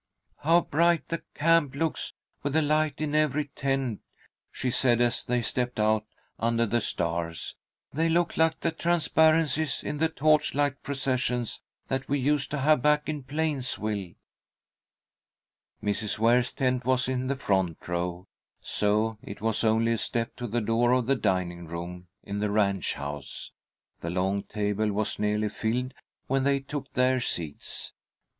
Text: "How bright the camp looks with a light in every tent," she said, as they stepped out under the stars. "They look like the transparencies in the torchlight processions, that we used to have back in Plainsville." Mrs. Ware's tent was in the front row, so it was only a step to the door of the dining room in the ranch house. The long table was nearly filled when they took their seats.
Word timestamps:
"How 0.39 0.61
bright 0.61 1.09
the 1.09 1.21
camp 1.35 1.75
looks 1.75 2.13
with 2.41 2.55
a 2.55 2.61
light 2.63 3.01
in 3.01 3.13
every 3.13 3.49
tent," 3.49 4.01
she 4.51 4.71
said, 4.71 4.99
as 4.99 5.23
they 5.23 5.43
stepped 5.43 5.79
out 5.79 6.05
under 6.39 6.65
the 6.65 6.81
stars. 6.81 7.53
"They 7.93 8.09
look 8.09 8.35
like 8.35 8.61
the 8.61 8.71
transparencies 8.71 9.83
in 9.83 9.99
the 9.99 10.09
torchlight 10.09 10.81
processions, 10.81 11.61
that 11.87 12.09
we 12.09 12.17
used 12.17 12.49
to 12.49 12.57
have 12.61 12.81
back 12.81 13.07
in 13.09 13.21
Plainsville." 13.21 14.13
Mrs. 15.83 16.17
Ware's 16.17 16.51
tent 16.51 16.83
was 16.83 17.07
in 17.07 17.27
the 17.27 17.35
front 17.35 17.87
row, 17.87 18.25
so 18.59 19.19
it 19.21 19.39
was 19.39 19.63
only 19.63 19.91
a 19.91 19.99
step 19.99 20.35
to 20.37 20.47
the 20.47 20.61
door 20.61 20.93
of 20.93 21.05
the 21.05 21.15
dining 21.15 21.67
room 21.67 22.07
in 22.23 22.39
the 22.39 22.49
ranch 22.49 22.95
house. 22.95 23.51
The 23.99 24.09
long 24.09 24.41
table 24.45 24.91
was 24.91 25.19
nearly 25.19 25.49
filled 25.49 25.93
when 26.25 26.43
they 26.43 26.59
took 26.59 26.91
their 26.93 27.19
seats. 27.21 27.93